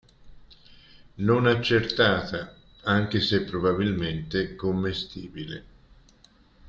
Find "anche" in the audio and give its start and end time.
2.85-3.19